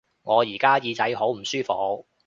[0.23, 2.07] 我而家耳仔好唔舒服